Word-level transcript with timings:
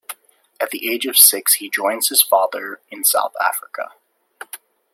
At 0.59 0.71
the 0.71 0.91
age 0.91 1.05
of 1.05 1.15
six 1.15 1.53
he 1.53 1.69
joins 1.69 2.07
his 2.09 2.23
father 2.23 2.79
in 2.89 3.03
South 3.03 3.33
Africa. 3.39 3.91